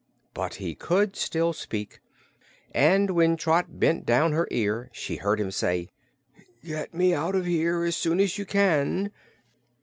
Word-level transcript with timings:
But 0.33 0.55
he 0.55 0.73
could 0.73 1.15
still 1.15 1.53
speak, 1.53 1.99
and 2.71 3.11
when 3.11 3.37
Trot 3.37 3.79
bent 3.79 4.03
down 4.03 4.31
her 4.31 4.47
ear 4.49 4.89
she 4.91 5.17
heard 5.17 5.39
him 5.39 5.51
say: 5.51 5.91
"Get 6.65 6.91
me 6.95 7.13
out 7.13 7.35
of 7.35 7.45
here 7.45 7.83
as 7.83 7.95
soon 7.95 8.19
as 8.19 8.35
you 8.39 8.45
can." 8.47 9.11